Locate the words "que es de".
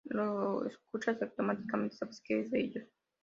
2.23-2.59